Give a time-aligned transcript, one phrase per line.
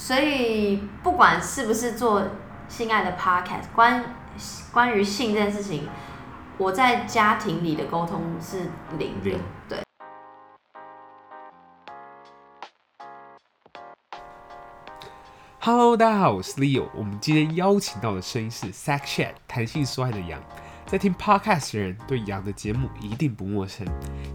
[0.00, 2.26] 所以不管是不是做
[2.68, 4.02] 性爱的 podcast，关
[4.72, 5.86] 关于性这件事情，
[6.56, 9.78] 我在家庭里的沟通是零零对。
[15.60, 16.88] Hello，大家好，我是 Leo。
[16.94, 20.40] 我们今天邀请到的声音是 Sex Chat 谈性说爱的羊。
[20.86, 23.86] 在听 Podcast 的人对羊的节目一定不陌生。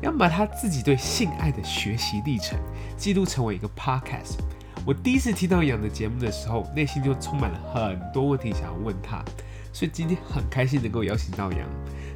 [0.03, 2.57] 要把他自己对性爱的学习历程
[2.95, 4.37] 记录成为一个 Podcast。
[4.85, 9.25] 我第一次听到杨的节目的时候，内心就充满了很多问题想要问他，
[9.73, 11.61] 所以今天很开心能够邀请到杨。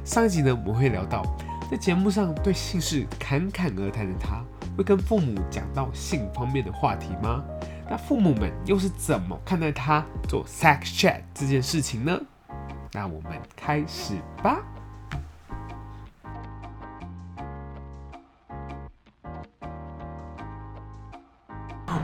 [0.04, 1.24] 上一集呢，我们会聊到
[1.68, 4.44] 在节目上对性事侃侃而谈的他，
[4.76, 7.42] 会跟父母讲到性方面的话题吗？
[7.90, 12.20] 那父母们又是怎么看待他做 Sex Chat 这件事情呢？
[12.92, 14.62] 那我们开始吧。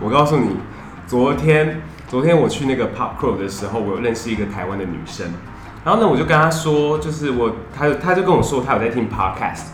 [0.01, 0.57] 我告诉你，
[1.07, 5.27] 昨天昨天我去那个 Pop Crow 的时候，我有认识一个台湾的女生，
[5.85, 9.69] 然后呢，我就跟她说，就是我，她她就跟我说，她有在听 Podcast，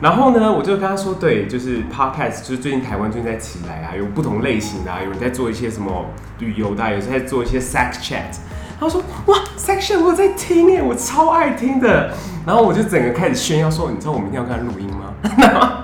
[0.00, 6.06] 然后呢，我就跟她说，对，就是 Podcast，就是最近台湾最近在起来啊，有不同类型的啊，有人在做一些什么
[6.38, 8.38] 旅游的啊，有人在做一些 Sex Chat。
[8.82, 12.12] 他说：“哇，section 我在听哎，我超爱听的。”
[12.44, 15.78] 然后我就整个开始炫耀说：“你知道我明天要跟他录音吗？” 然后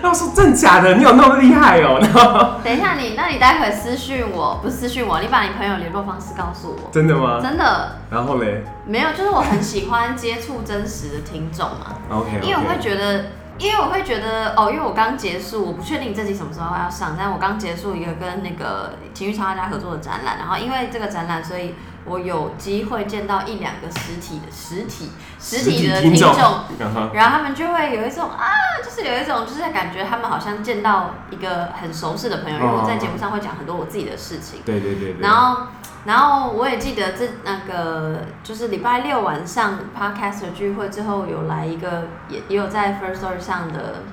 [0.00, 0.94] 他说：“真假的？
[0.94, 1.98] 你有那么厉害哦？”
[2.62, 6.90] 等一下你，那你待会私讯我，不是私讯我，你把你朋友联络方式告诉我。
[6.92, 7.40] 真的吗？
[7.42, 7.96] 真的。
[8.08, 8.62] 然后嘞？
[8.86, 11.96] 没有，就是我很喜欢接触真实的听众嘛。
[12.10, 12.42] OK, okay。
[12.42, 13.24] 因为我会觉得，
[13.58, 21.74] 因为我会觉得哦，因为我刚结束，我不确定这集什么时候要上，但我刚结束一个跟那个情欲插画家合作的展览，然后因为这个展览，所以。
[22.06, 26.32] 我有机会见到一两个实体的实体实体的听众，
[27.12, 28.46] 然后他们就会有一种啊，
[28.82, 34.60] 就是有一种就是感觉他们好像见到一个很熟悉的朋友，因为我在节目上会讲很多我自己的事情。
[34.64, 35.16] 对对对。
[35.20, 35.66] 然后，
[36.04, 44.04] 然后我也记得这那个就是礼拜六晚上 Podcaster 聚会之后，有来一个也也有在 Firstory 上的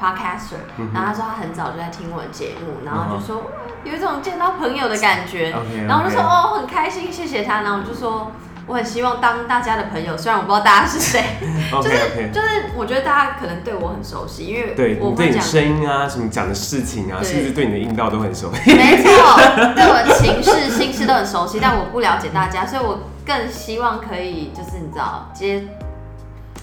[0.00, 0.62] Podcaster，
[0.94, 3.42] 然后他说他很早就在听我的节目，然后就说。
[3.84, 5.86] 有一种见到朋友的感觉，okay, okay.
[5.86, 7.62] 然后我就说哦，很开心，谢谢他。
[7.62, 8.32] 然后我就说
[8.66, 11.22] 我很希望当大家的朋友，虽然我不知道大家是谁
[11.70, 18.74] 就是.就是我觉得大家可能对我很熟悉，因为对我对你的声音啊，什么讲的事情啊，甚至对你的音道都很熟悉。
[18.74, 19.10] 没错，
[19.74, 25.64] 对我的情事、心事都很熟悉，但我不了解大家，所以我更希望可以就是你知道接。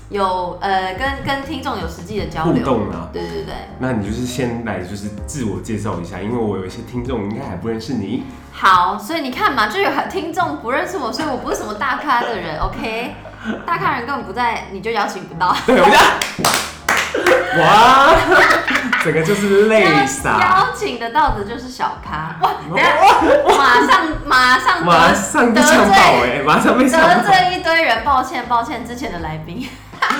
[0.09, 3.53] 有呃，跟跟听众有实际的交流互动啊，对对对。
[3.79, 8.23] 那你就是先来就是自我介绍一下，因为我有一些听众应该还不认识你。
[8.51, 13.15] 好，所以你看嘛，就有听众不认识我，所以我不是什么大咖的人，OK？
[13.65, 15.55] 大咖人根本不在，你就邀请不到。
[15.65, 15.97] 对，我就
[17.61, 18.15] 哇，
[19.03, 20.39] 整个就是泪洒。
[20.39, 22.35] 邀请得到的就是小咖。
[22.41, 22.95] 哇，等下，
[23.57, 29.67] 马上马上马上被呛爆哎，马上被得罪一堆人，抱歉抱歉，之前的来宾。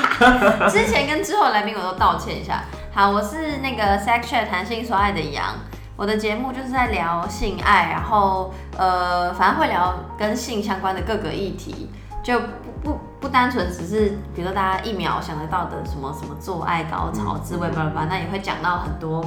[0.70, 2.64] 之前跟之后的来宾我都道歉一下。
[2.94, 5.54] 好，我是那个 Sex Chat 谈性说爱的杨，
[5.96, 11.90] 我的节目就是在聊性爱，然后呃，反正会聊跟性相关的各个议题，
[12.24, 12.46] 就不
[12.84, 19.22] 不不单纯只是比如说大家一秒想得到的什么什么做爱高潮滋味巴拉巴拉，那也会讲到很多，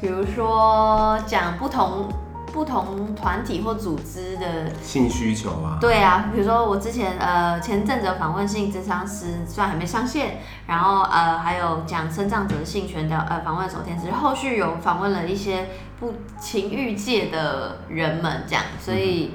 [0.00, 2.08] 比如说讲不同。
[2.52, 15.68] 不同团体或组织的性需求啊，对啊，比如说我之前呃前阵子访问性智商师，虽然还没上线，然后呃还有讲身障者性权的呃访问守天使，后续有访问了一些
[15.98, 19.34] 不情欲界的人们，这样，所以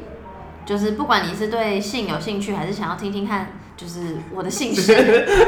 [0.65, 3.47] 就是不管你是对性有兴趣，还是想要听听看。
[3.77, 4.93] 就是我的姓氏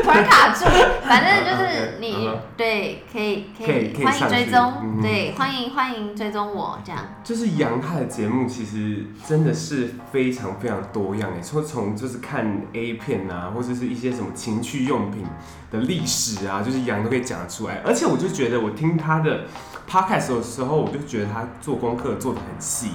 [0.04, 0.66] 突然卡住，
[1.08, 2.38] 反正就是你、uh -huh.
[2.58, 7.02] 对，可以可以欢迎追踪、嗯，对，欢迎欢迎追踪我这样。
[7.24, 15.24] 就是杨他的节目其实真的是非常非常多样诶，从从就是看 A 片啊，或者是一些什么情趣用品
[15.72, 17.82] 的历史啊，就是杨都可以讲得出来。
[17.86, 19.46] 而且我就觉得我听他的
[19.90, 22.92] podcast 的时候，我就觉得他做功课做的很细。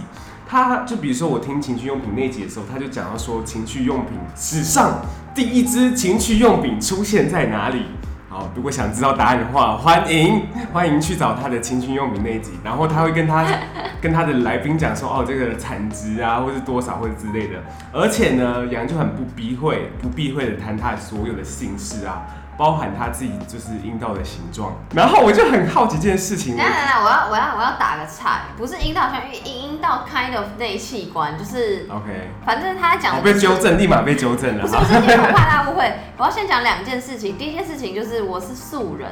[0.47, 5.01] 他就比如说我听情趣用品那集的时候，他就讲到说情趣用品史上
[5.35, 7.87] 第一支情趣用品出现在哪里？
[8.29, 10.43] 好，如果想知道答案的话，欢迎
[10.73, 13.47] 欢迎去找他的情趣用品那一集，然后他会跟他
[14.01, 17.55] 跟他的来宾讲说哦，这个产值啊，或是多少或者之类的。
[17.93, 22.23] 而且呢，杨就很不避讳不避讳的谈他所有的性事啊。
[22.57, 26.57] 包含他自己就是阴道的形状，然后我就很好奇这件事情。
[26.57, 32.31] 来来来，我要我要我要打个岔，不是阴道像阴阴道 kind of 内器官，就是 OK。
[32.45, 34.63] 反正他讲、我被纠正，立马被纠正了。
[34.63, 35.93] 不是不是，你很怕大家误会。
[36.19, 39.11] 我要先讲两件事情，第一件事情就是我是素人，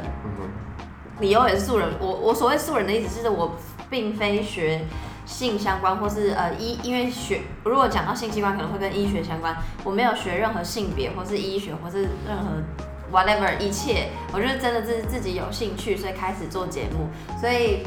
[1.18, 1.88] 理由也是素人。
[1.98, 3.56] 我我所谓素人的意思是我
[3.88, 4.82] 并非学
[5.24, 12.62] 性相关，或是呃医，因为学如果讲到性器官可能会跟医学相关，我没有学任何性别或是医学或是任何
[13.12, 17.08] whatever 一切，我就是真的是自己有兴趣，所以开始做节目，
[17.40, 17.84] 所以。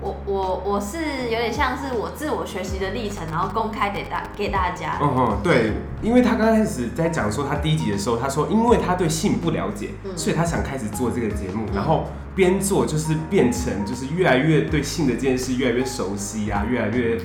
[0.00, 0.98] 我我我是
[1.30, 4.98] 有点像是我自我学习的历程，然后公开给大给大家。
[5.00, 5.72] 嗯嗯，对，
[6.02, 12.04] 因为他刚开始在讲说他第一集的时候，他说因为他对性不了解，嗯、所以他想开始做这个节目，嗯、然后
[12.34, 17.18] 边做就是变成就是越来越对性的这件事越来越熟悉啊，越来越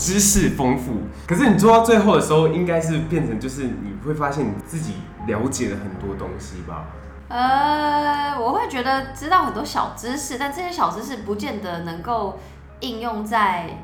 [0.00, 1.02] 知识丰富。
[1.26, 4.94] 可是你做到最后的时候，应该是变成就是你会发现你自己
[5.26, 6.86] 了解了很多东西吧。
[7.28, 12.40] 呃，我会觉得知道很多小知识，但这些小知识不见得能够
[12.80, 13.78] 应用在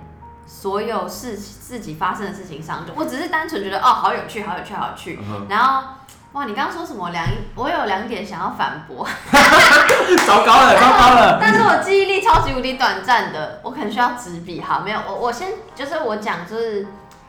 [0.47, 2.85] 所有事自己发生的事情上。
[2.97, 5.17] 我只是单纯觉得哦，好有趣，好有趣，好有趣。
[5.19, 5.51] Uh huh.
[5.51, 5.96] 然后，
[6.37, 7.09] 哇，你刚刚说什么？
[7.09, 7.25] 两，
[7.55, 9.09] 我有两点想要反驳。
[10.27, 11.39] 糟糕了， 糟糕了！
[11.41, 14.61] 但是我记忆力超级无敌短暂的，我可能需要纸笔。
[14.61, 16.87] 好，没有，我我先就是我讲，就是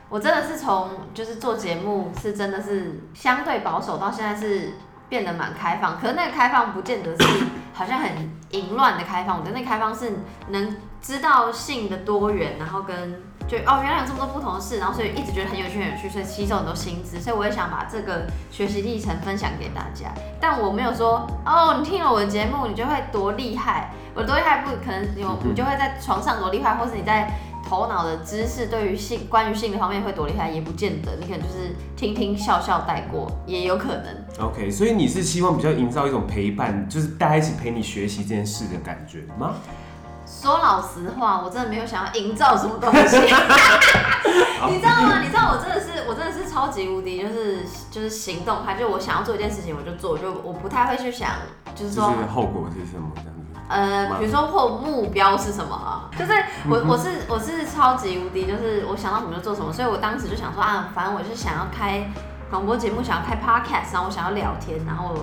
[0.10, 4.74] 我真的是从就是做节目是真的是相对保守，到现在是。
[5.10, 10.20] 变得蛮开放，可是那个开放不见得是好像很淫乱的开放，我觉得那个开放是
[10.50, 20.12] 能知道性的多元，然后跟就哦，原来有这么多不同的事，然后所以一直觉得很有趣很有趣，所以吸收很多新知，所以我也想把这个学习历程分享给大家。
[20.40, 27.32] 但我没有说哦，你听了我的节目，你就会多厉害，我多厉害不可能有，你就会在床上多厉害，或是你在。
[27.70, 31.18] 头脑的知识对于性，关于性的方面会多厉害，也不见得。
[31.20, 34.06] 你可能就是听听笑笑带过，也有可能。
[34.40, 39.56] OK，所以你是希望比较营造一种陪伴，就是大家一起陪你学习这件事的感觉吗？
[40.28, 43.18] 说老实话，我真的没有想要营造什么东西。
[44.70, 45.22] 你知道吗？
[45.22, 51.30] 你知道我真的是，我真的是超级无敌，就是就是行动派，就我想要做一件事情我就做，就我不太会去想，
[51.74, 53.32] 就是说就是后果是什么这样。
[53.70, 56.10] 呃，比如说或目标是什么啊？
[56.18, 56.32] 就是
[56.70, 62.10] 我我是我是超级无敌，就是我想到什么就做什么，所以我当时就想说啊，反正我是想要开
[62.50, 65.14] 广播节目，想要开 podcast，然后我想要聊天，然后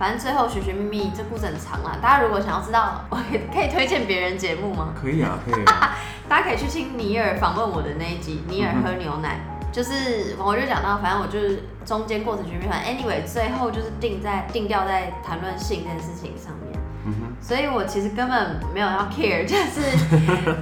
[0.00, 1.98] 反正最后寻寻觅觅，这故事很长啦。
[2.00, 4.94] 大家如果想要知道，我可以可以推荐别人节目吗？
[4.98, 5.94] 可以啊，可以啊。
[6.26, 16.70] 大家可以去听尼尔访问我的那一集，尼尔喝牛奶，嗯、就是我就讲到，反正我就是中间过程寻觅觅，anyway，最后就是定在定调在谈论性这件事情上面。
[17.40, 19.80] 所以，我其实根本没有要 care，就是，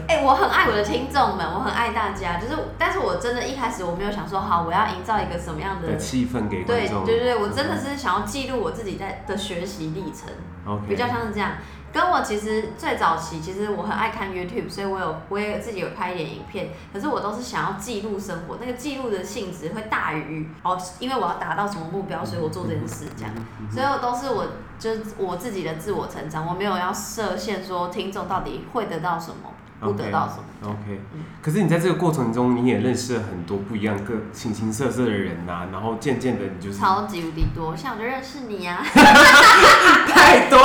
[0.08, 10.30] 哎、欸，我很爱我的听众们，我很爱大家，就是，但是我真的一开始我没有想说，好，我要营造一个什么样的气氛给观众，对对对，我真的是想要记录我自己在的学习历程
[10.66, 10.88] ，Okay.
[10.88, 11.52] 比较像是这样。
[11.90, 23.32] 跟我其实最早期，其实我很爱看 YouTube，所以我有我也自己有拍一点影片，可是我都是想要记录生活，那个记录的性质会大于哦，因为我要达到什么目标，所以我做这件事这样，
[23.70, 24.46] 所以都是我
[24.78, 29.52] 就是我自己的自我成长，我没有要设限说听众到底会得到什么。
[29.80, 30.42] 不得到什么
[30.72, 31.00] ？OK，
[31.40, 35.68] 可是你在这个过程中，你也认识了很多不一样、各形形色色的人呐、啊。
[35.70, 38.82] 然后渐渐的，你就是超级无敌多，像我就认识你呀、啊，
[40.50, 40.58] 多。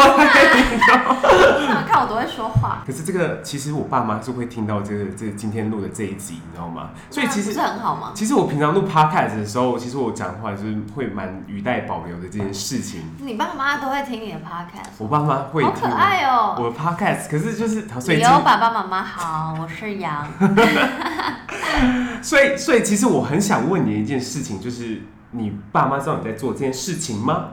[1.86, 2.73] 看我多会说话。
[2.86, 6.90] 可是这个其实我爸妈是会听到这个这个今天录的这一集，你知道吗？
[7.10, 8.12] 所以其实不是很好吗？
[8.14, 13.02] 其实我平常录 Podcast 的时候，其实我讲话就是会蛮语带保留的这件事情。
[13.20, 14.92] 你爸妈都会听你的 Podcast？
[14.98, 15.72] 我爸妈会听。
[15.72, 16.64] 好可爱哦、喔！
[16.64, 19.04] 我的 Podcast，可是就是你有爸爸妈妈。
[19.04, 20.28] 好，我是杨。
[22.22, 27.52] 所以，所以其实我很想问你一件事情，就是你爸妈知道你在做这件事情吗？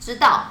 [0.00, 0.44] 知道。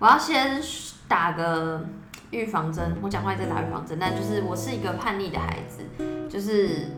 [0.00, 0.60] 我要先
[1.06, 1.86] 打个
[2.34, 5.82] 预防针，我讲话也在打预防针，但就是我是一个叛逆的孩子，
[6.28, 6.88] 就是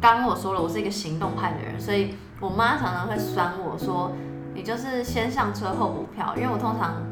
[0.00, 4.12] 刚刚我说了，我是一个行动派的人，所以我妈常常会酸我说，
[4.54, 7.02] 你就是先上车后补票，因为我通常。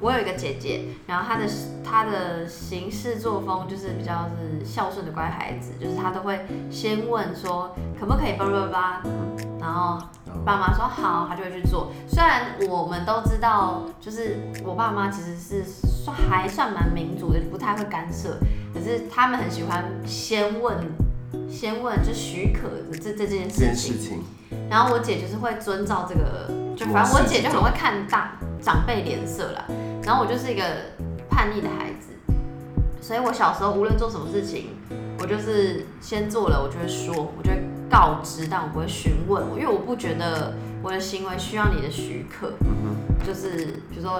[0.00, 1.44] 我有一个姐姐，然后她的
[1.84, 9.02] 她的行事作风就是比较是孝顺的乖孩子，就是她都会先问说可不可以叭叭叭，
[9.60, 9.98] 然后
[10.44, 11.92] 爸妈说好，她就会去做。
[12.06, 18.38] 虽然我们都知道，就是我爸妈其实是算还算蛮民主的，不太会干涉，
[18.72, 20.76] 可是他们很喜欢先问，
[21.50, 24.22] 先问就许可的这这件事情。
[24.70, 29.64] 然后我姐就是会遵照这个，就反正我姐就很会看大长辈脸色啦。
[30.08, 30.64] 然后我就是一个
[31.28, 32.14] 叛逆的孩子，
[32.98, 34.68] 所以我小时候无论做什么事情，
[35.18, 42.54] 我就是先做了，我就会说，我就会告知，但我不会询问，因为我不觉得我的行为需要你的许可。
[43.22, 44.18] 就是比如说，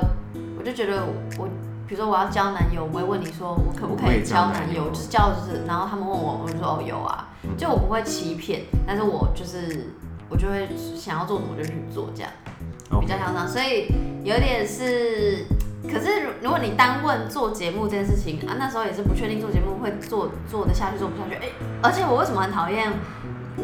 [0.59, 1.07] 我就觉得
[1.38, 1.49] 我，
[1.87, 9.87] 比如说我要交男友，我不会问你说我可不可以交男友，就是交就是，然后他们问我，我就说哦有啊，就我不会欺骗，但是我就是
[10.28, 12.30] 我就会想要做什么就去做这样，
[13.00, 13.87] 比较像这样，所以
[14.23, 15.47] 有点是。
[15.85, 21.35] 可是如果你单问做节目这件事情啊，那时候也是不确定做节目会做做得下去做不下去。
[21.37, 22.92] 哎、欸，而且我为什么很讨厌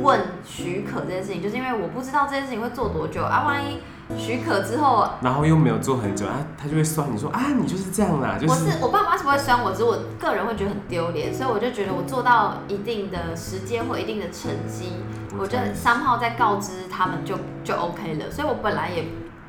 [0.01, 3.79] 问许可这件事情，就是因为我不知道这件事情会做多久啊，万一。
[4.19, 8.37] 许可之后，然后又没有做很久啊，他就会酸你说啊，你就是这样啦。
[8.39, 14.93] 就是我是我爸妈是不会酸我，只是我个人会觉得很丢脸，所以我就觉得我做到一定的时间或一定的成绩，
[15.39, 18.31] 我就三号再告知他们就就 OK 了。
[18.31, 19.07] 所以我本来也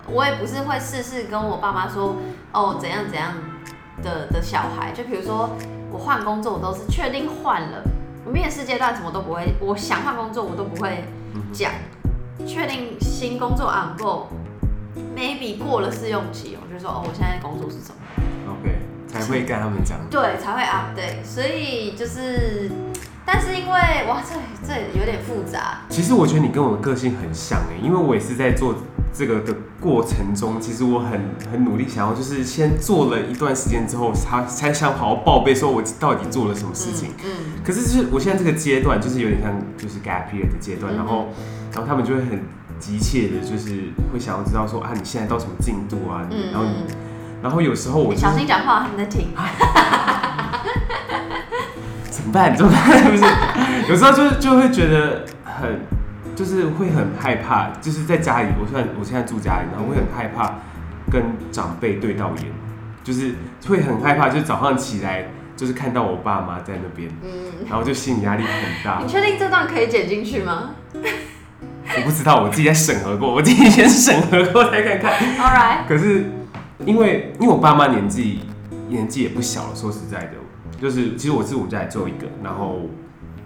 [0.08, 2.18] 我也不是会事事跟我爸妈说
[2.52, 3.34] 哦怎样怎样
[4.04, 5.50] 的的小孩，就比如说
[5.92, 7.84] 我换工作，我都是确定换了，
[8.26, 11.06] 我面试阶段什么都不会，我想换工作我都不会
[11.52, 11.72] 讲，
[12.46, 14.26] 确定新工作 on board
[15.16, 17.96] maybe 过了试用期，我就说哦，我现在工作是什么
[18.52, 19.98] ？OK，才会跟他们讲。
[20.10, 21.24] 对，才会 update。
[21.24, 22.70] 所以就是，
[23.26, 24.36] 但是因为哇，这
[24.68, 25.82] 这有点复杂。
[25.90, 28.76] 其实我觉得你跟我的个性很像哎，因为我也是在做
[29.18, 37.10] 这个的过程中，其实我很很努力，想要就是先做了一段时间之后，才才想好好报备，说我到底做了什么事情。
[37.24, 37.32] 嗯。
[37.56, 41.28] 嗯，可是就是我现在这个阶段，就是有点像就是 gap year 的阶段，嗯、然后
[41.72, 42.44] 然后他们就会很。
[42.78, 46.28] 急切的，就是会想要知道说啊，你现在到什么进度啊？
[46.30, 46.66] 嗯、然后，
[47.42, 49.30] 然后有时候我、就是、小心讲话，他们在听。
[52.12, 52.54] 怎么办？
[52.54, 53.02] 怎么办？
[53.02, 53.24] 是 不是？
[53.88, 55.80] 有时候就就会觉得很，
[56.36, 60.56] 就是会很害怕，就是在家里，我现我现在住家里，然后会很害怕
[61.10, 62.46] 跟长辈对到眼，
[63.04, 63.36] 就是
[63.68, 69.00] 会很害怕，就是早上起来就是看到我爸妈在那边，嗯，然后就心理压力很大。
[69.02, 70.72] 你确定这段可以剪进去吗？
[70.94, 75.14] 我不知道，我自己在审核过，我自己先审核过再看看。
[75.38, 75.88] All right。
[75.88, 76.26] 可是
[76.86, 78.42] 因为因为我爸妈年纪
[78.90, 80.32] 年纪也不小了，说实在的，
[80.82, 82.82] 就是其实我是我们家里最后一个，然后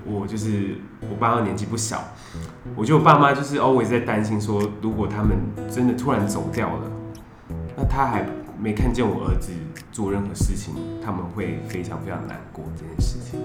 [0.05, 2.03] 我就是我爸妈年纪不小，
[2.75, 5.37] 我觉得我爸妈就是 always 在担心说，如果他们
[5.71, 6.91] 真的突然走掉了，
[7.77, 8.25] 那他还
[8.61, 9.51] 没看见我儿子
[9.91, 13.39] 做任何事情，他们会非常非常难过这件事情。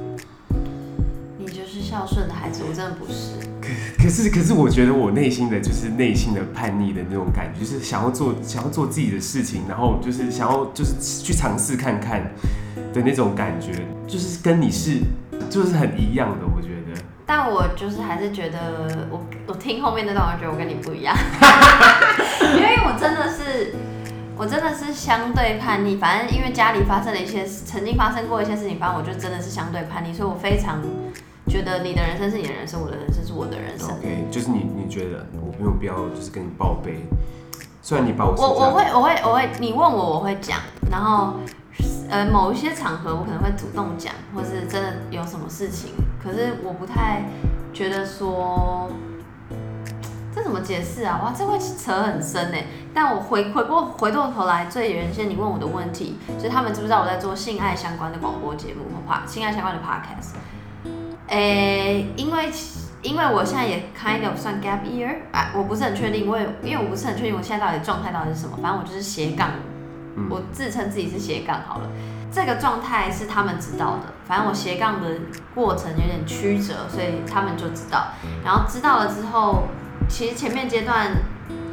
[1.39, 3.35] 你就是孝顺的孩子，我真的不是。
[3.61, 3.69] 可
[4.03, 12.33] 可是可是，我觉得我内心的就是内心的叛逆的那种感觉，就是想要做想要做自己的事情，然后就是想要就是去尝试看看
[12.93, 15.01] 的那种感觉，就是跟你是
[15.49, 16.74] 就是很一样的，我觉得。
[17.27, 21.17] 但我就是还是觉得我我听后面那段，我觉得我跟你不一样，
[22.57, 23.75] 因为我真的是
[24.37, 30.83] 我真的是相对叛逆，反正因为家里发生了一些曾经发生过一些事情，反正我就真的是相对叛逆，所以我非常。
[31.47, 33.91] 觉得你的人生是你的人生，我的人生是我的人生。
[33.91, 37.05] OK，就是你你觉得我没有必要就是跟你报备，
[37.83, 40.59] 虽然你把我我我会我会我会你问我我会讲，
[40.91, 41.35] 然后
[42.15, 45.91] 呃某一些场合我可能会主动讲，或是真的有什么事情，
[46.23, 47.25] 可是我不太
[47.73, 48.89] 觉得说
[50.33, 51.21] 这怎么解释啊？
[51.25, 52.59] 哇，这会扯很深呢。
[52.95, 60.37] 但我回回过回过头来，最原先你问我的问题，就是他们知不知道我在做性爱相关的广播节目或 Pod 性爱相关的 Podcast？
[61.27, 62.49] 诶、欸，因为
[63.03, 69.51] 因为我现在也 kind of 算 gap year，啊，我不是很确定，我也因为我不是很确定我现在到底状态到底是什么，反正我就是斜杠，
[70.31, 71.89] 我自称自己是斜杠好了，
[72.33, 75.09] 这个状态是他们知道的，反正我斜杠的
[75.55, 78.09] 过程有点曲折，所以他们就知道，
[78.45, 79.65] 然后知道了之后，
[80.09, 81.13] 其实前面阶段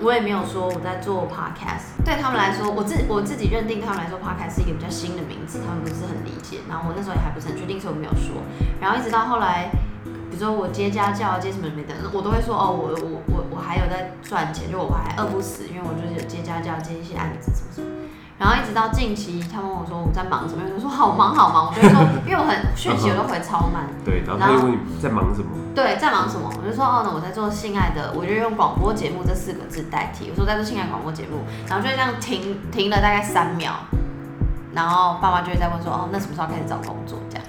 [0.02, 8.42] 我也没有说我在做 podcast，对他们来说，我自我自己认定他们来说 podcast 是一个比较新的名字，他们不是很理解，然后我那时候也还不是很确定，所以我没有说。
[8.80, 9.70] 然后一直到后来，
[10.04, 17.91] 比如说我接家教、接什么什么的，我都会说哦，我我我我还有在赚钱，就我还饿不死，因为我就是接家教、接一些案子什么什么。
[18.42, 23.86] 然后一直到近期，他问我说我在忙什么，我就说好忙好忙，我就说因为我很讯息我都回超慢。
[24.04, 25.48] 对，然后他就问你在忙什么？
[25.76, 26.52] 对，在忙什么？
[26.58, 30.32] 我就说哦，那我在做性爱的，我就用广播节目这四个字代替。
[30.32, 33.74] 我说在做性爱广播节目，然后就这样停停了大概三秒，
[34.74, 37.20] 然后爸妈就会再问说哦，那什么时候开始找工作？
[37.30, 37.46] 这样。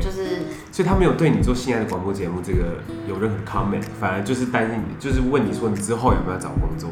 [0.00, 0.40] 就是，
[0.72, 6.88] 所以他没有对你做性爱的广播节目这个有任何 comment，反而就是担心你，就是问你说你之后有没有找工作？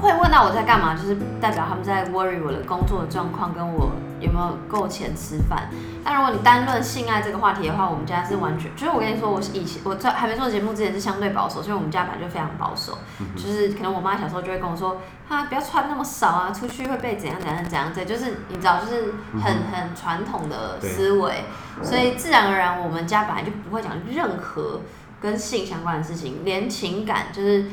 [0.00, 3.90] 会问到我在干嘛，就是代表他们在 worry 我的工作的状况，跟我
[4.20, 5.68] 有没有够钱吃饭。
[6.04, 12.96] 但如果你单论性爱这个话题的话，我们家是完全，就是我跟你说，我以前我在还没做节目之前是相对保守，所以我们家本来就非常保守。
[13.36, 17.92] 就是可能我妈小时候就会跟我说，啊，不要穿那么少啊，出去会被怎样怎样怎样。
[17.92, 21.44] 这就是你知道，就是很很传统的思维，
[21.82, 24.80] 所以自然而然我们家本来就不会讲任何
[25.20, 27.66] 跟性相关的事情，连情感就是。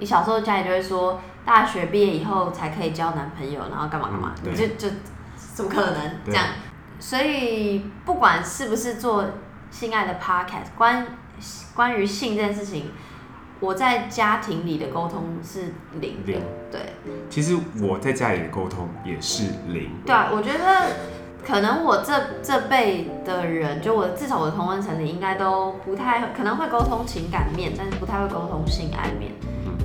[0.00, 4.94] 你小时候家里就会说，大学毕业以后才可以交男朋友，然后干嘛干嘛，你、嗯、就就
[5.54, 6.44] 怎么可能这样？
[7.00, 9.24] 所以不管是不是做
[9.70, 11.06] 性爱的 podcast，关
[11.74, 12.90] 关于性这件事情，
[13.60, 16.80] 我在家庭里的沟通是零的，零对。
[17.30, 19.90] 其实我在家里的沟通也是零。
[20.04, 20.64] 对啊，我觉得
[21.42, 22.12] 可能我这
[22.42, 29.32] 这辈的人，就我至少我的同温层里应该都不太可能会沟通情感面，但是不太会沟通性爱面。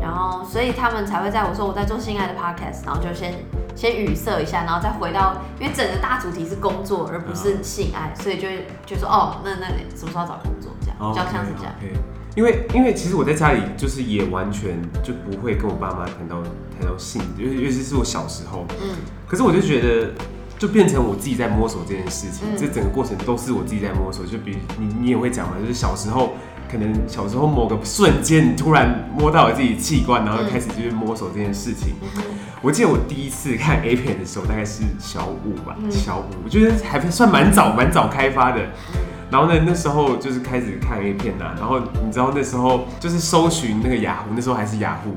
[0.02, 3.34] 然后，所以他们才会在我说我在做性爱的 podcast，然后就先
[3.76, 8.48] 先语塞一下，然后再回到，因为整个大主题是工作，而不是性爱，所以就
[8.86, 11.74] 就说哦，那那什么时候找工作这样，比较像是这样。
[11.80, 12.00] Okay, okay.
[12.36, 16.42] 因为因为其实我在家里就是也完全就不会跟我爸妈谈到
[16.78, 18.96] 谈到性，尤尤其是我小时候，嗯，
[19.28, 20.12] 可是我就觉得
[20.58, 24.26] 就变成我自己在摸索这件事情，嗯、这整个过程都是我自己在摸索。
[24.26, 26.34] 就比如你你也会讲嘛，就是小时候
[26.74, 31.94] 可能小时候某个瞬间你突然摸到了自己器官，然后开始就是摸索这件事情。
[32.02, 32.24] 嗯、
[32.64, 38.60] 我记得我第一次看 A 片的时候大概是小五吧，嗯、小五，我觉得还算蛮早蛮早开发的。
[39.30, 41.56] 然后呢，那时候就是开始看 A 片呐、啊。
[41.60, 45.16] 然后你知道那时候就是搜寻那个雅虎，那时候还是雅虎。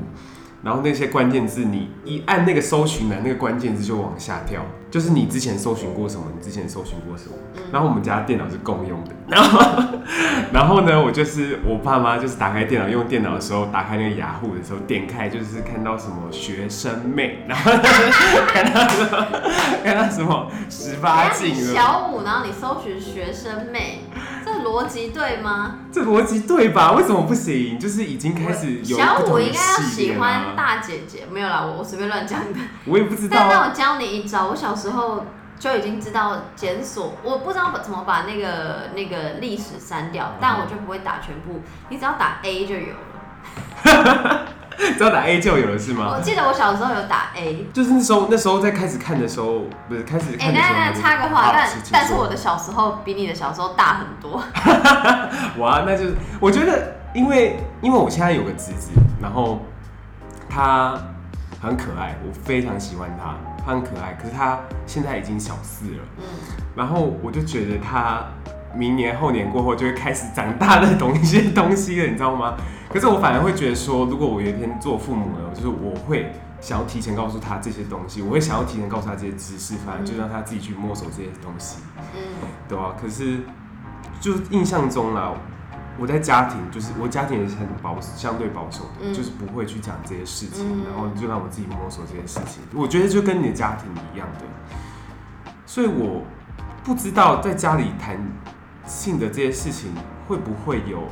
[0.63, 7.35] 然后那些关键字，你一按那个搜寻栏那个关键字就往下跳，就是你之前搜寻过什么，你之前搜寻过什么。
[7.71, 9.11] 然后我们家电脑是共用的。
[9.27, 9.85] 然后，
[10.53, 17.71] 然后呢，我就是我爸妈就是打开电脑用电脑的时候，打开那个雅虎的时候，点开就是看到什么学生妹，然后
[18.47, 19.27] 看到什么
[19.83, 21.73] 看到什么十八禁了。
[21.73, 24.01] 小五，然后你搜寻学生妹。
[24.63, 25.79] 逻辑对吗？
[25.91, 26.91] 这逻辑对吧？
[26.93, 27.79] 为什么不行？
[27.79, 32.59] 就是已经开始有小五应该要喜欢大姐姐，没有啦，我我随便乱讲的。
[32.85, 33.37] 我也不知道。
[33.39, 35.25] 但那我教你一招，我小时候
[35.59, 44.47] 就已经知道检索，我不知道怎么把那个那个历史删掉，但我就不会打全部，你只要打 A 就有了。
[44.97, 46.13] 只要打 A 就有了是吗？
[46.15, 50.75] 我记得我小时候有打 A，就是那时候那时候在开始看的时候，不是开始看的时候。
[50.75, 54.41] 哎、欸，那那插个话，啊、但但是我的小时候比你的小时候大很多。
[55.57, 59.59] 哇，那就是我觉得，因为因为我现在有个侄子，然后
[60.47, 60.95] 他
[61.59, 66.23] 很可爱，我非常喜欢他，他很可爱，可是他现在已经小四了，嗯，
[66.75, 68.23] 然后我就觉得他
[68.75, 72.53] 明年后年过后就会开始长大的懂一些东西了，你知道吗？
[72.97, 81.77] 可是我反而会觉得说，如果我有一天做父母了，就是我会想要提前告诉他这些东西，我会想要提前告诉他这些知识，反而就让他自己去摸索这些东西，
[82.15, 82.19] 嗯，
[82.67, 82.95] 对啊。
[82.99, 83.41] 可是
[84.19, 85.31] 就印象中啦，
[85.99, 92.63] 我在家庭就是我家庭也是很保相对保守的，嗯、就是不会去讲这些事情，嗯、然后就让我自己摸索这些事情。
[92.73, 96.23] 我觉得就跟你的家庭一样的，所以我
[96.83, 98.17] 不知道在家里谈
[98.87, 99.91] 性的这些事情
[100.27, 101.03] 会不会有。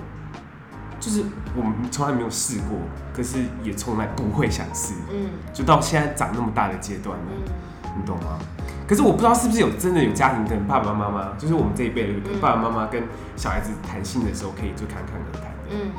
[1.00, 1.24] 就是
[1.56, 2.78] 我们从来没有试过，
[3.14, 4.94] 可是也从来不会想试。
[5.12, 7.54] 嗯，就到现在长那么大的阶段了，嗯，
[7.98, 8.40] 你懂吗？
[8.88, 13.04] 可是我不知道是不是有真的有家庭跟爸爸妈妈，就是我们这一辈的爸爸妈妈跟
[13.36, 15.52] 小孩子谈性的时候，可以就侃侃而谈。
[15.72, 15.92] 嗯，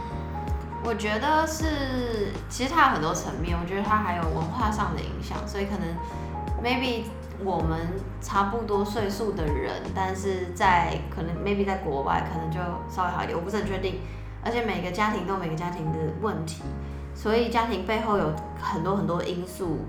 [0.85, 3.59] 我觉得是，其实它有很多层面。
[3.61, 5.89] 我觉得它还有文化上的影响，所以可能
[6.63, 7.07] maybe
[7.45, 7.89] 我们
[8.21, 14.01] 差不多岁数的人，但是在可能 maybe 在国外可能就稍微好一点，我不是很确定。
[14.47, 16.63] 而且每个家庭都有每个家庭的问题，
[17.13, 19.81] 所以家庭背后有很多很多因素。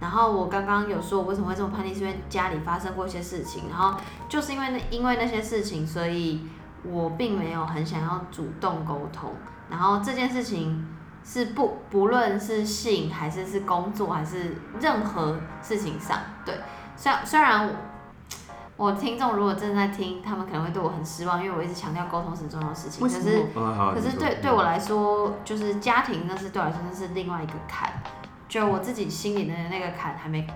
[0.00, 3.96] 然后我刚刚有说我为什么会这么叛逆，是因为家里发生过一些事情，然后
[4.28, 6.44] 就是因为那因为那些事情，所以
[6.82, 9.30] 我并没有很想要主动沟通。
[9.70, 10.86] 然后这件事情
[11.24, 16.56] 是不不论是性还是是工作还是任何事情上，对，
[16.96, 17.70] 虽虽然
[18.76, 18.92] 我。
[18.92, 23.06] 听众如果正在听，他们可能会对我很失望，因为我一直强调沟通是很重要的事情。
[23.06, 27.92] 可是，可是对对我来说，就是家庭那是对我来说那是另外一个坎，
[28.48, 30.46] 就我自己心里的那个坎还没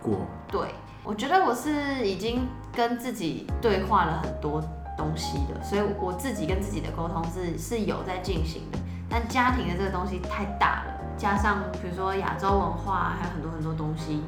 [0.00, 0.20] 过。
[0.48, 4.62] 对，我觉得我是已经跟自己对话了很多
[4.96, 8.78] 东西的，所以我自己跟自己的沟通是是有在进行的。
[9.10, 14.22] 但家庭的这个东西太大了，加上比如说亚洲文化，还有很多很多东西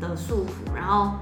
[0.00, 1.14] 的束缚，然后。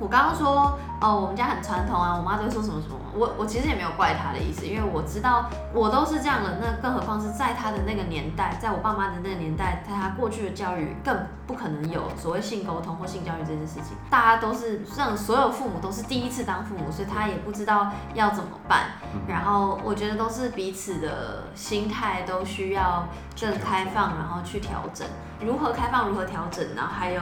[0.00, 2.96] 我刚刚说哦，我们家很传统啊，我妈都会说什么什么。
[3.12, 6.58] 我我其实也没有怪她的意思，因为我知道我都是这样的。
[6.58, 11.14] 那更何况是在她的那个年代，在我爸妈的那个年代，在她过去的教育更
[11.46, 13.94] 不可能有所谓性沟通或性教育这件事情。
[14.08, 18.92] 大家都是让所有父母都是第一次当父母，所以他也不知道要怎么办。
[19.28, 23.06] 然后我觉得都是彼此的心态都需要
[23.38, 25.06] 更开放，然后去调整。
[25.40, 27.20] 如何开放，如何调整，然后还有。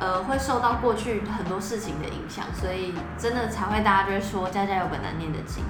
[0.00, 5.64] 呃，会受到过去很多事情的影响，所以真的才会大家就会说家家有本难念的经。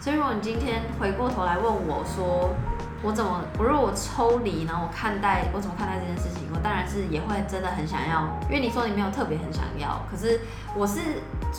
[0.00, 2.54] 所以如果你今天回过头来问我说，
[3.02, 10.40] 我怎么，我如果抽离，然后我看待我怎么看待这件事情，我当然是也会真的很想要，因为你说你没有特别很想要，可是
[10.74, 11.00] 我是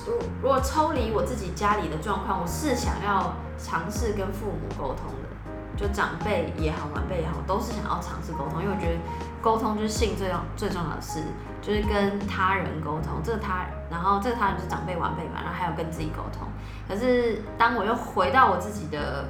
[0.05, 5.29] 如如果抽离我自己家里的状况，我是想要尝试跟父母沟通的。
[5.77, 8.99] 就长辈也好，晚辈也好，都是想要尝试沟通，因为我觉得
[9.41, 11.23] 沟通就是性最重最重要的事，
[11.61, 16.47] 就是跟他人沟通，这个他，然后这个他人就是长辈晚辈嘛，然后还有跟自己沟通。
[16.87, 19.29] 可是当我又回到我自己的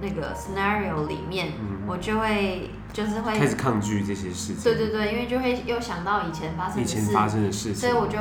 [0.00, 4.62] 那个 scenario 里面，嗯、我就会就是会开始抗拒这些事情。
[4.64, 8.18] 对对对，因为就会又想到以前发生的事，以前发生的事情，所以我就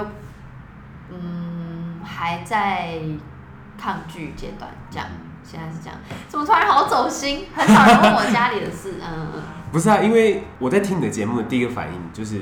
[1.09, 2.99] 嗯还在
[3.79, 5.07] 抗拒阶段，这样
[5.43, 5.97] 现在是这样。
[6.27, 7.47] 怎么突然好走心？
[7.55, 9.43] 很少人问我家里的事，嗯嗯。
[9.71, 12.41] 不是啊，因为我在听你的节目的第一个反应就是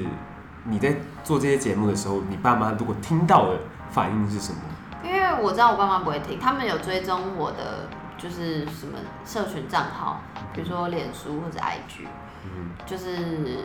[0.63, 3.59] 你在做这些节目的时候，你爸妈如果听到的
[3.91, 4.59] 反应是什么？
[5.03, 7.87] 因为我知道我爸妈不会听，他们有追踪我的。
[8.17, 10.21] 就是什么社群账号，
[10.53, 12.07] 比如说脸书或者 IG，
[12.45, 13.59] 嗯，就是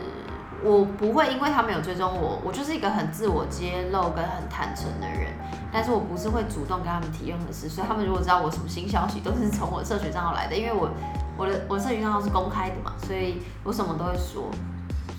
[0.63, 5.31] 我不会因为他们有追踪我，我就是一个很自我揭露跟很坦诚的人，
[5.71, 10.89] 但是我不是会主动跟他们提任何事，所以他们如果知道我什么新消息，都是从我社群账号来的，因为我
[11.37, 14.49] 我的我的社群账号是公开的嘛，所以我什么都会说，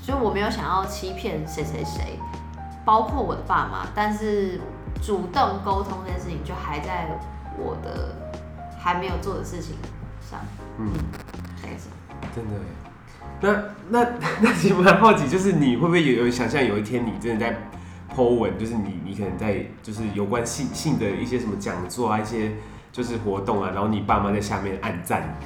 [0.03, 2.19] 所以我没有想要欺骗谁谁谁，
[2.85, 4.61] 包括我的爸妈，但是
[5.03, 7.09] 主动沟通这件事情就还在
[7.59, 8.17] 我的。
[8.85, 9.77] 还没有做的事情
[10.29, 10.41] 上，
[10.77, 10.91] 嗯，
[12.35, 12.59] 真的，
[13.43, 13.53] 那
[13.91, 14.07] 那
[14.41, 17.55] 那其实蛮好奇，就是你会不会有有想象有一天你真的在
[18.15, 22.53] po 文，就是你你可能在就是有关性性的一些什么讲座啊，一些
[22.93, 25.37] 就是活动啊，然后你爸妈在下面按赞，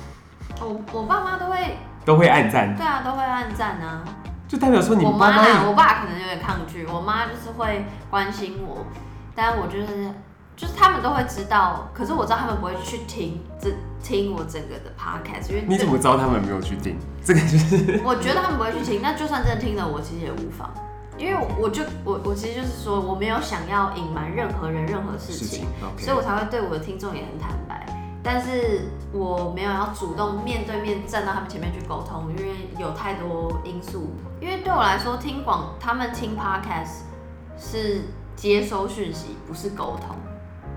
[0.60, 4.04] 我我爸妈都会都会按赞，对啊，都会按赞啊，
[4.46, 8.86] 就代表说你我妈我爸可能有点抗拒，我妈就是会关心我，
[9.34, 10.12] 但我就是。
[10.56, 13.70] 就是他们都会知道，可是我知道他们不会去听这
[14.02, 16.96] 听我整个的 podcast，因为你怎么知道他们没有去听？
[17.22, 20.72] 这个就是 我觉得他们不会去听，那就算真的听了，我其实也无妨，
[21.18, 26.04] 因为我我就我我其实就是说我没有想要隐瞒任何人任何事情，事情 okay.
[26.04, 27.84] 所以我才会对我的听众也很坦白，
[28.22, 37.02] 但是我没有要主动面对面站到他们前面去沟通，因为有太多因素，因为对我来说听广他们听 podcast
[37.58, 38.02] 是
[38.34, 40.16] 接收讯息，不是沟通。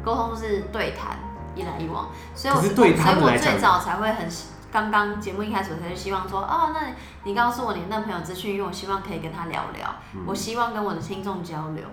[0.04, 1.18] 沟通是对谈，
[1.56, 4.28] 一来一往，所以我对，所以我最早才会很
[4.72, 11.84] 刚刚节目一开始我才希望说，哦，那你告诉我你那朋友资讯，因为我希望可以跟他聊聊，嗯、我希望跟我的听众交流。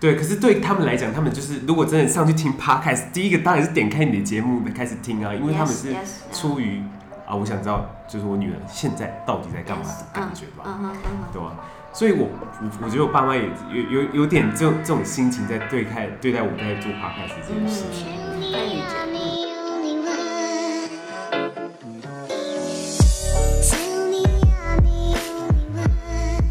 [0.00, 5.94] 对，可是对他们来讲，他们就是如果真的上去听 podcast，第一个当然是点开你的节目开始听啊，因为他们是
[6.32, 11.32] 出于 yes, yes, 啊，我想知道就是我女儿现在到底在干嘛的感觉吧，yes, uh, uh -huh, uh -huh.
[11.32, 11.56] 对吧？
[11.98, 18.06] 所以我，我我觉得我爸妈也有有有点这种这种心情在对待对待我在做 p o d c a s 这件事情。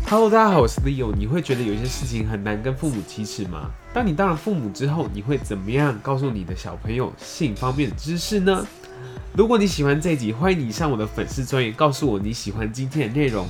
[0.10, 1.14] Hello，大家好，我是 Leo。
[1.16, 3.72] 你会觉得有些事情很难跟父母启齿吗？
[3.94, 8.68] 当你当了父母之后，你会怎么样告诉你的小朋友性方面的知识呢？
[9.34, 13.48] 如果你喜欢这集，欢迎你上我的粉丝专页，告诉我你喜欢今天的内容。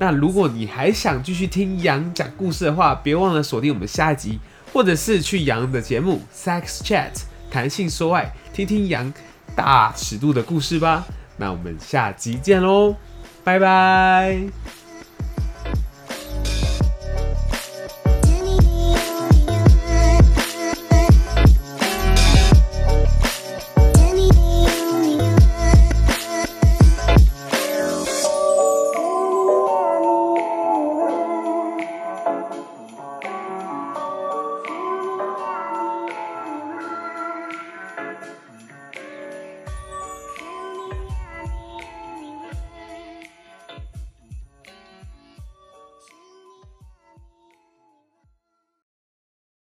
[0.00, 4.40] 那如果你还想继续听羊讲故事的话，别忘了锁定我们下一集，
[4.72, 7.10] 或者是去羊的节目 Sex Chat
[7.50, 9.12] 谈性说爱，听听羊
[9.54, 11.06] 大尺度的故事吧。
[11.36, 12.96] 那我们下集见喽，
[13.44, 14.79] 拜拜。